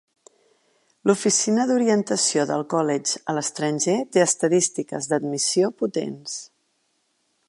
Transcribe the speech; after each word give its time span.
L'Oficina 1.09 1.65
d'Orientació 1.71 2.45
del 2.51 2.65
College 2.73 3.21
a 3.33 3.37
l'Estranger 3.39 3.97
té 4.17 4.25
estadístiques 4.25 5.11
d'admissió 5.13 5.73
potents. 5.83 6.39